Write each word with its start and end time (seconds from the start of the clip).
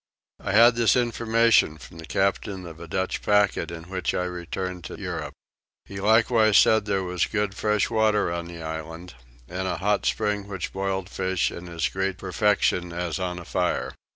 I 0.39 0.53
had 0.53 0.75
this 0.77 0.95
information 0.95 1.77
from 1.77 1.99
the 1.99 2.07
captain 2.07 2.65
of 2.65 2.79
a 2.79 2.87
Dutch 2.87 3.21
packet 3.21 3.69
in 3.69 3.83
which 3.83 4.15
I 4.15 4.23
returned 4.23 4.83
to 4.85 4.99
Europe. 4.99 5.33
He 5.85 5.99
likewise 6.01 6.57
said 6.57 6.85
there 6.85 7.03
was 7.03 7.27
good 7.27 7.53
fresh 7.53 7.87
water 7.87 8.31
on 8.33 8.47
the 8.47 8.63
island 8.63 9.13
and 9.47 9.67
a 9.67 9.77
hot 9.77 10.07
spring 10.07 10.47
which 10.47 10.73
boiled 10.73 11.07
fish 11.07 11.51
in 11.51 11.69
as 11.69 11.87
great 11.87 12.17
perfection 12.17 12.91
as 12.91 13.19
on 13.19 13.37
a 13.37 13.45
fire. 13.45 13.93